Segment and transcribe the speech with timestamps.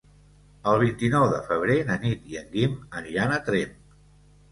[0.69, 3.77] El vint-i-nou de febrer na Nit i en Guim aniran a Tremp.